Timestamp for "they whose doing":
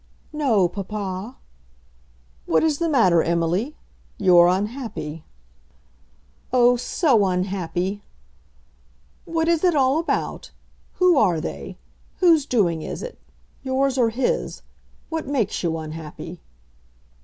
11.39-12.81